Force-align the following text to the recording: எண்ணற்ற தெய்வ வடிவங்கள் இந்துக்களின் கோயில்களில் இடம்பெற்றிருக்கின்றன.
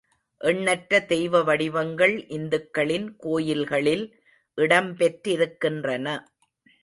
எண்ணற்ற 0.41 0.99
தெய்வ 0.99 1.43
வடிவங்கள் 1.43 2.15
இந்துக்களின் 2.27 3.15
கோயில்களில் 3.17 4.05
இடம்பெற்றிருக்கின்றன. 4.57 6.07